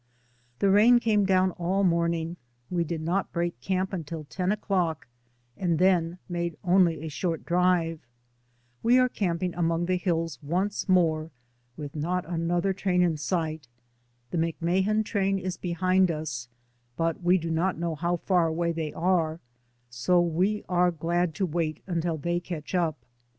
The 0.57 0.71
rain 0.71 0.97
came 0.97 1.25
down 1.25 1.51
all 1.59 1.83
morning; 1.83 2.37
we 2.71 2.83
did 2.83 3.01
not 3.01 3.31
break 3.31 3.61
camp 3.61 3.93
until 3.93 4.23
ten 4.23 4.51
o'clock 4.51 5.05
and 5.55 5.77
then 5.77 6.17
made 6.27 6.57
only 6.63 7.05
a 7.05 7.07
short 7.07 7.45
drive. 7.45 7.99
We 8.81 8.97
are 8.97 9.07
camp 9.07 9.43
ing 9.43 9.53
among 9.53 9.85
the 9.85 9.97
hills 9.97 10.39
once 10.41 10.89
more, 10.89 11.29
with 11.77 11.95
not 11.95 12.27
an 12.27 12.49
other 12.49 12.73
train 12.73 13.03
in 13.03 13.15
sight. 13.17 13.67
The 14.31 14.39
McMahan 14.39 15.05
train 15.05 15.37
is 15.37 15.57
behind 15.57 16.09
us, 16.09 16.49
but 16.97 17.21
we 17.21 17.37
do 17.37 17.51
not 17.51 17.77
know 17.77 17.93
how 17.93 18.17
far 18.17 18.47
away 18.47 18.71
they 18.71 18.91
are, 18.93 19.39
so 19.91 20.19
we 20.19 20.63
are 20.67 20.89
glad 20.89 21.35
to 21.35 21.45
wait 21.45 21.83
until 21.85 22.17
they 22.17 22.39
catch 22.39 22.73
up. 22.73 22.97